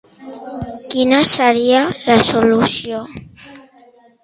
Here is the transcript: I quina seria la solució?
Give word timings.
I 0.71 0.89
quina 0.93 1.19
seria 1.33 1.83
la 2.07 2.17
solució? 2.31 3.05